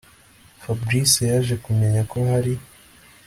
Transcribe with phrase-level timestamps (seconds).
[0.61, 2.53] Fabric yaje kumenya ko hari